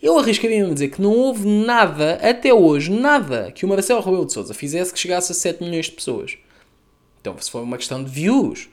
[0.02, 4.26] Eu arriscaria-me a dizer que não houve nada, até hoje, nada, que o Marcelo Rebelo
[4.26, 6.36] de Souza fizesse que chegasse a 7 milhões de pessoas.
[7.20, 8.68] Então, se for uma questão de views,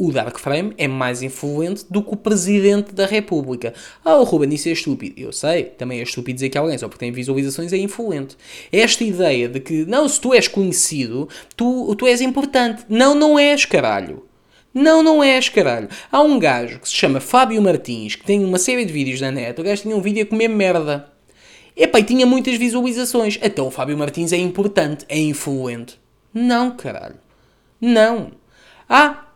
[0.00, 3.74] o Dark Frame é mais influente do que o Presidente da República.
[4.02, 5.20] Ah, o Ruben, isso é estúpido.
[5.20, 8.34] Eu sei, também é estúpido dizer que alguém só porque tem visualizações é influente.
[8.72, 12.82] Esta ideia de que, não, se tu és conhecido, tu, tu és importante.
[12.88, 14.24] Não, não és, caralho.
[14.72, 15.90] Não, não és, caralho.
[16.10, 19.30] Há um gajo que se chama Fábio Martins, que tem uma série de vídeos na
[19.30, 19.60] net.
[19.60, 21.12] O gajo tinha um vídeo a comer merda.
[21.76, 23.38] Epá, e tinha muitas visualizações.
[23.42, 26.00] Então o Fábio Martins é importante, é influente.
[26.32, 27.16] Não, caralho.
[27.78, 28.32] Não.
[28.88, 29.26] Ah,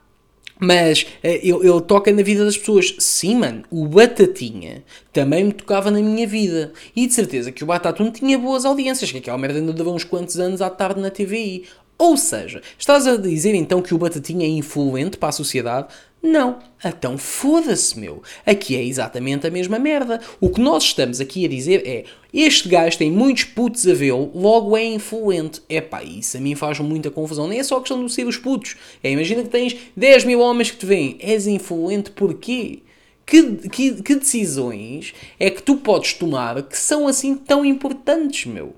[0.59, 2.95] mas eh, ele, ele, toca na vida das pessoas.
[2.99, 6.73] Sim, mano, o Batatinha também me tocava na minha vida.
[6.95, 10.05] E de certeza que o Batatum tinha boas audiências, que aquela merda ainda dava uns
[10.05, 11.64] quantos anos à tarde na TVI.
[11.97, 15.88] Ou seja, estás a dizer então que o Batatinha é influente para a sociedade?
[16.24, 16.58] Não.
[16.82, 18.22] Então foda-se, meu.
[18.46, 20.18] Aqui é exatamente a mesma merda.
[20.40, 24.30] O que nós estamos aqui a dizer é: este gajo tem muitos putos a vê-lo,
[24.34, 25.60] logo é influente.
[25.68, 27.46] É pá, isso a mim faz muita confusão.
[27.46, 28.74] Nem é só questão de ser os putos.
[29.02, 31.18] É, imagina que tens 10 mil homens que te veem.
[31.20, 32.78] És influente porquê?
[33.26, 38.74] Que, que, que decisões é que tu podes tomar que são assim tão importantes, meu?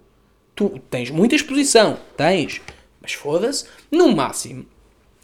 [0.56, 2.60] Tu tens muita exposição, tens.
[3.00, 4.66] Mas foda-se, no máximo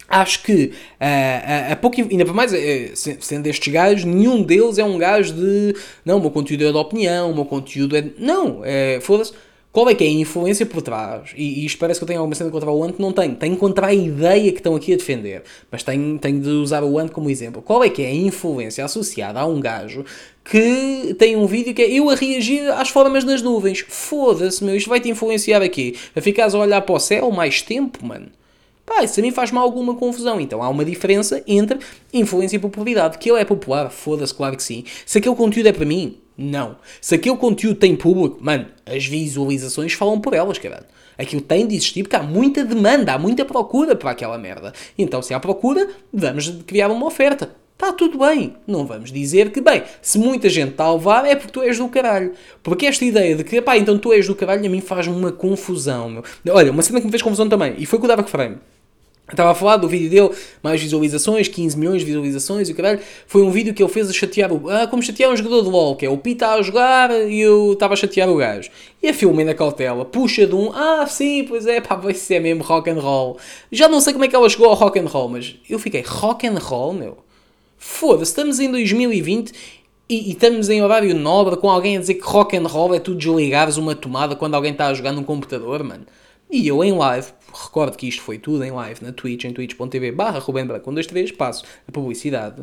[0.07, 4.77] acho que uh, a, a pouco, ainda por mais, uh, sendo estes gajos, nenhum deles
[4.77, 8.03] é um gajo de não, o meu conteúdo é de opinião, o meu conteúdo é.
[8.17, 9.33] Não, é, foda-se.
[9.73, 11.31] Qual é que é a influência por trás?
[11.35, 13.33] E, e isto parece que eu tenho alguma cena contra o Ant, não tenho.
[13.33, 15.41] Tenho contra a ideia que estão aqui a defender.
[15.71, 17.59] Mas tenho, tenho de usar o Ant como exemplo.
[17.59, 20.05] Qual é que é a influência associada a um gajo
[20.45, 23.83] que tem um vídeo que é eu a reagir às formas nas nuvens?
[23.87, 25.95] Foda-se, meu, isto vai te influenciar aqui.
[26.15, 28.27] A ficares a olhar para o céu mais tempo, mano.
[28.85, 30.39] Pá, isso a mim faz-me alguma confusão.
[30.39, 31.79] Então há uma diferença entre
[32.13, 33.17] influência e popularidade.
[33.17, 34.83] Que ele é popular, foda-se, claro que sim.
[35.05, 36.77] Se aquele conteúdo é para mim, não.
[36.99, 40.85] Se aquele conteúdo tem público, mano, as visualizações falam por elas, caralho.
[41.17, 44.73] Aquilo tem de existir porque há muita demanda, há muita procura para aquela merda.
[44.97, 47.55] Então, se há procura, vamos criar uma oferta.
[47.73, 48.55] Está tudo bem.
[48.65, 51.77] Não vamos dizer que, bem, se muita gente está a levar é porque tu és
[51.77, 52.33] do caralho.
[52.61, 55.31] Porque esta ideia de que, pá, então tu és do caralho, a mim faz-me uma
[55.31, 56.23] confusão, meu.
[56.49, 58.57] Olha, uma cena que me fez confusão também, e foi com o Dark Frame.
[59.29, 60.29] Estava a falar do vídeo dele,
[60.61, 62.99] mais visualizações, 15 milhões de visualizações e o caralho.
[63.25, 64.69] Foi um vídeo que ele fez a chatear o.
[64.69, 67.71] Ah, como chatear um jogador de LOL, que é o Pita a jogar e eu
[67.71, 68.69] estava a chatear o gajo.
[69.01, 70.71] E a filme na cautela, puxa de um.
[70.73, 73.37] Ah, sim, pois é, pá, vai ser mesmo rock and roll.
[73.71, 76.01] Já não sei como é que ela chegou ao rock and roll, mas eu fiquei,
[76.01, 77.22] rock and roll, meu?
[77.85, 79.51] Foda-se, estamos em 2020
[80.07, 82.99] e, e, estamos em horário nobre com alguém a dizer que rock and roll é
[82.99, 86.05] tu desligares uma tomada quando alguém está a jogar num computador, mano.
[86.49, 90.13] E eu em live, recordo que isto foi tudo em live na Twitch, em twitch.tv
[90.13, 92.61] barra Ruben Branco, 1, 2, 3, passo a publicidade.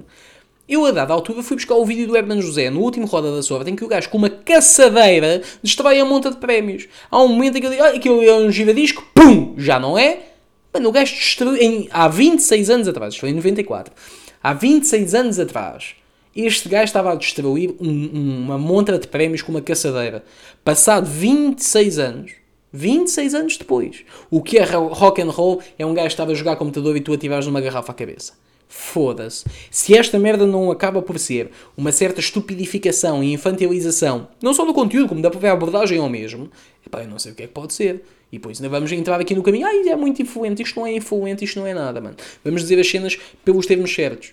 [0.67, 3.43] Eu, a dada altura, fui buscar o vídeo do Herman José no último Roda da
[3.43, 6.89] Sorte, em que o gajo com uma caçadeira destrói a monta de prémios.
[7.11, 9.99] Há um momento em que eu digo, ah, aquilo é um giradisco, pum, já não
[9.99, 10.31] é?
[10.73, 13.93] Mano, o gajo destruiu, em, há 26 anos atrás, isto foi em 94,
[14.43, 15.95] há 26 anos atrás,
[16.35, 20.25] Este gajo estava a destruir um, uma montra de prémios com uma caçadeira.
[20.65, 22.33] Passado 26 anos,
[22.73, 26.35] 26 anos depois, o que é rock and roll é um gajo que estava a
[26.35, 28.33] jogar computador e tu atirares uma garrafa à cabeça.
[28.69, 29.45] Foda-se.
[29.69, 34.73] Se esta merda não acaba por ser uma certa estupidificação e infantilização, não só do
[34.73, 36.49] conteúdo, como da própria abordagem ao mesmo,
[36.87, 38.05] epá, eu não sei o que é que pode ser.
[38.31, 40.95] E depois ainda vamos entrar aqui no caminho, ai, é muito influente, isto não é
[40.95, 42.17] influente, isto não é nada, mano.
[42.45, 44.33] Vamos dizer as cenas pelos termos certos.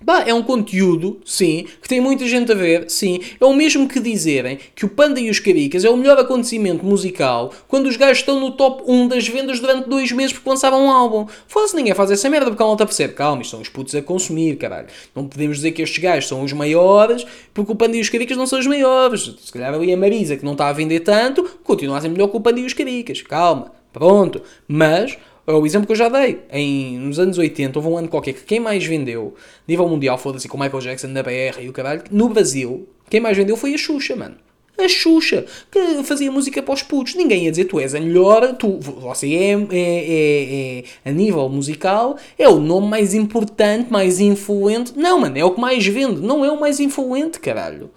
[0.00, 3.20] Bah, é um conteúdo, sim, que tem muita gente a ver, sim.
[3.40, 6.84] É o mesmo que dizerem que o Panda e os Caricas é o melhor acontecimento
[6.84, 10.84] musical quando os gajos estão no top 1 das vendas durante dois meses porque lançaram
[10.84, 11.26] um álbum.
[11.48, 13.14] Foda-se, ninguém faz essa merda porque a malta percebe.
[13.14, 14.86] Calma, isto são os putos a consumir, caralho.
[15.14, 18.36] Não podemos dizer que estes gajos são os maiores porque o Panda e os Caricas
[18.36, 19.34] não são os maiores.
[19.40, 22.28] Se calhar ali a Marisa, que não está a vender tanto, continua a ser melhor
[22.28, 23.20] que o Panda e os Caricas.
[23.22, 24.40] Calma, pronto.
[24.68, 25.18] Mas
[25.56, 26.40] o exemplo que eu já dei.
[26.50, 29.34] Em, nos anos 80, houve um ano qualquer que quem mais vendeu,
[29.66, 33.36] nível mundial, foda-se, com Michael Jackson na BR e o caralho, no Brasil, quem mais
[33.36, 34.36] vendeu foi a Xuxa, mano.
[34.78, 37.16] A Xuxa, que fazia música para os putos.
[37.16, 41.48] Ninguém ia dizer, tu és a melhor, tu, você é, é, é, é, a nível
[41.48, 44.92] musical, é o nome mais importante, mais influente.
[44.96, 47.90] Não, mano, é o que mais vende, não é o mais influente, caralho.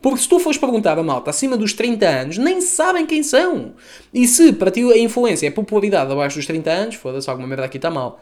[0.00, 3.72] Porque se tu fores perguntar a malta acima dos 30 anos, nem sabem quem são.
[4.14, 7.48] E se para ti a influência é a popularidade abaixo dos 30 anos, foda-se, alguma
[7.48, 8.20] merda aqui está mal.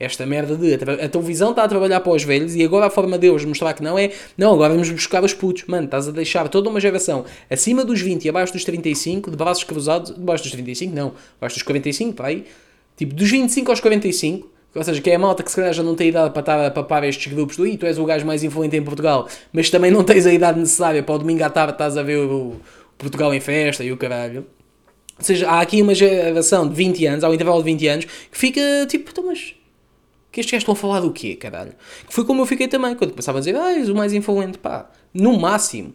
[0.00, 3.18] Esta merda de a televisão está a trabalhar para os velhos e agora a forma
[3.18, 4.12] deles mostrar que não é.
[4.36, 5.64] Não, agora vamos buscar os putos.
[5.66, 9.36] Mano, estás a deixar toda uma geração acima dos 20 e abaixo dos 35, de
[9.36, 12.46] braços cruzados, debaixo dos 35, não, abaixo dos 45, para aí.
[12.96, 15.82] Tipo, dos 25 aos 45, ou seja, que é a malta que se calhar já
[15.82, 18.44] não tem idade para estar a papar estes grupos do tu és o gajo mais
[18.44, 21.72] influente em Portugal, mas também não tens a idade necessária para o domingo à tarde
[21.72, 22.56] estás a ver o,
[22.98, 24.44] Portugal em festa e o caralho.
[25.16, 28.38] Ou seja, há aqui uma geração de 20 anos, um intervalo de 20 anos, que
[28.38, 29.54] fica tipo, então, mas
[30.30, 31.72] que estes gajos estão a falar do quê, caralho?
[32.06, 34.58] Que foi como eu fiquei também, quando passava a dizer, ah, és o mais influente,
[34.58, 34.90] pá.
[35.14, 35.94] No máximo,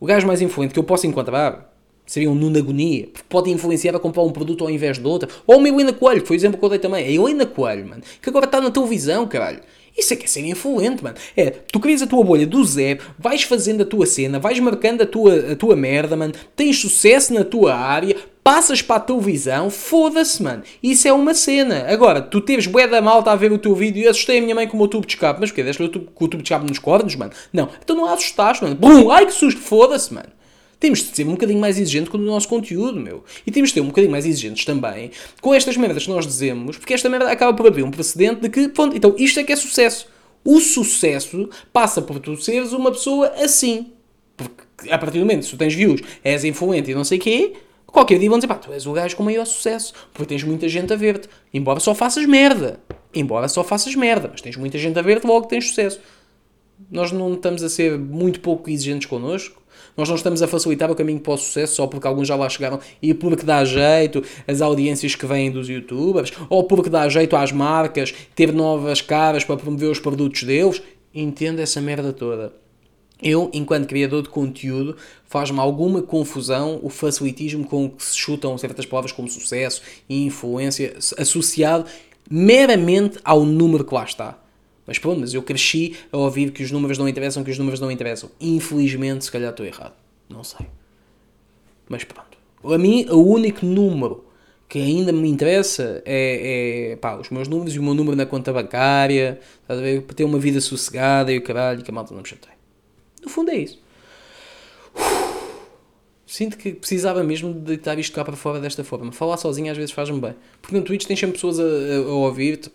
[0.00, 1.67] o gajo mais influente que eu posso encontrar
[2.08, 5.28] seria um Nuno Agonia, porque pode influenciar a comprar um produto ao invés do outro.
[5.46, 7.04] Ou uma Helena Coelho, que foi o exemplo que eu dei também.
[7.04, 9.60] A Helena Coelho, mano, que agora está na televisão, caralho.
[9.96, 11.16] Isso é que é ser influente, mano.
[11.36, 15.02] É, tu crias a tua bolha do zero, vais fazendo a tua cena, vais marcando
[15.02, 19.68] a tua, a tua merda, mano, tens sucesso na tua área, passas para a televisão,
[19.68, 20.62] foda-se, mano.
[20.80, 21.84] Isso é uma cena.
[21.88, 24.54] Agora, tu teres bué da malta a ver o teu vídeo e assustei a minha
[24.54, 25.40] mãe com o meu tubo de escape.
[25.40, 25.64] Mas o quê?
[25.64, 25.84] Deixa com
[26.24, 27.32] o tubo de escape nos cornos, mano?
[27.52, 27.68] Não.
[27.82, 29.10] Então não a assustaste, mano.
[29.10, 29.60] Ai que susto!
[29.60, 30.37] Foda-se, mano.
[30.80, 33.24] Temos de ser um bocadinho mais exigentes com o nosso conteúdo, meu.
[33.46, 35.10] E temos de ser um bocadinho mais exigentes também
[35.40, 38.48] com estas merdas que nós dizemos, porque esta merda acaba por abrir um precedente de
[38.48, 40.06] que, pronto, então isto é que é sucesso.
[40.44, 43.92] O sucesso passa por tu seres uma pessoa assim.
[44.36, 47.20] Porque a partir do momento que tu tens views, és influente e não sei o
[47.20, 50.44] quê, qualquer dia vão dizer, pá, tu és o gajo com maior sucesso, porque tens
[50.44, 51.28] muita gente a ver-te.
[51.52, 52.78] Embora só faças merda.
[53.12, 56.00] Embora só faças merda, mas tens muita gente a ver-te, logo tens sucesso.
[56.90, 59.60] Nós não estamos a ser muito pouco exigentes connosco.
[59.98, 62.48] Nós não estamos a facilitar o caminho para o sucesso só porque alguns já lá
[62.48, 67.34] chegaram e porque dá jeito as audiências que vêm dos youtubers, ou porque dá jeito
[67.34, 70.80] às marcas ter novas caras para promover os produtos deles.
[71.12, 72.52] Entenda essa merda toda.
[73.20, 78.86] Eu, enquanto criador de conteúdo, faz-me alguma confusão o facilitismo com que se chutam certas
[78.86, 81.86] palavras como sucesso e influência associado
[82.30, 84.38] meramente ao número que lá está.
[84.88, 87.78] Mas pronto, mas eu cresci a ouvir que os números não interessam, que os números
[87.78, 88.30] não interessam.
[88.40, 89.92] Infelizmente, se calhar estou errado.
[90.30, 90.66] Não sei.
[91.86, 92.38] Mas pronto.
[92.64, 94.24] A mim, o único número
[94.66, 98.24] que ainda me interessa é, é pá, os meus números e o meu número na
[98.24, 100.02] conta bancária, estás a ver?
[100.04, 102.54] Para ter uma vida sossegada e o caralho, que a malta não me chateie.
[103.22, 103.78] No fundo é isso.
[106.26, 109.12] Sinto que precisava mesmo de deitar isto cá para fora desta forma.
[109.12, 110.34] Falar sozinho às vezes faz-me bem.
[110.62, 112.70] Porque no Twitch tens sempre pessoas a, a, a ouvir-te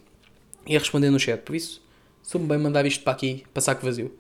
[0.68, 1.42] e a responder no chat.
[1.42, 1.83] Por isso,
[2.24, 4.12] Sou-me bem mandar isto para aqui, para saco vazio.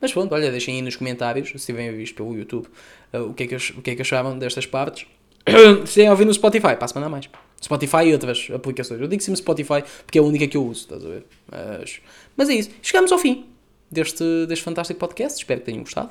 [0.00, 2.66] Mas pronto, olha, deixem aí nos comentários, se tiverem visto pelo YouTube,
[3.12, 5.06] uh, o, que é que, o que é que achavam destas partes.
[5.86, 7.28] se têm ouvir no Spotify, passo a mandar mais.
[7.62, 9.00] Spotify e outras aplicações.
[9.00, 11.26] Eu digo sempre Spotify porque é a única que eu uso, estás a ver?
[11.50, 12.00] Mas,
[12.34, 12.70] mas é isso.
[12.80, 13.46] Chegamos ao fim
[13.90, 15.38] deste, deste fantástico podcast.
[15.38, 16.10] Espero que tenham gostado.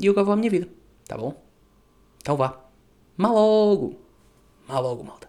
[0.00, 0.68] E eu agora vou à minha vida.
[1.08, 1.34] Tá bom?
[2.22, 2.56] Então vá.
[3.16, 3.96] Mal logo.
[4.68, 5.25] Mal logo, malta.